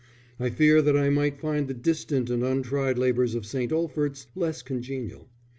__I 0.43 0.51
fear 0.51 0.81
that 0.81 0.97
I 0.97 1.11
might 1.11 1.39
find 1.39 1.67
the 1.67 1.75
distant 1.75 2.31
and 2.31 2.41
untried 2.41 2.97
labours 2.97 3.35
of 3.35 3.45
St. 3.45 3.71
Olphert's 3.71 4.25
less 4.33 4.63
congenial. 4.63 5.29